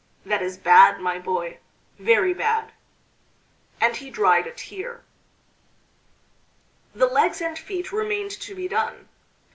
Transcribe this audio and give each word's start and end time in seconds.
That 0.25 0.41
is 0.41 0.57
bad, 0.57 0.99
my 0.99 1.19
boy, 1.19 1.59
very 1.99 2.33
bad." 2.33 2.71
And 3.79 3.95
he 3.95 4.09
dried 4.09 4.47
a 4.47 4.51
tear. 4.51 5.03
The 6.95 7.05
legs 7.05 7.39
and 7.39 7.55
feet 7.59 7.91
remained 7.91 8.31
to 8.31 8.55
be 8.55 8.67
done. 8.67 9.09